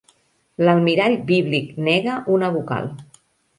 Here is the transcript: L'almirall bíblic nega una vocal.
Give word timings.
L'almirall 0.67 1.17
bíblic 1.33 1.77
nega 1.89 2.17
una 2.39 2.53
vocal. 2.59 2.93